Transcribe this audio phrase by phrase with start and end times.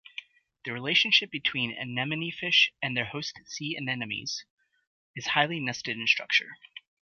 [0.65, 4.45] The relationship between anemonefish and their host sea anemones
[5.15, 6.57] is highly nested in structure.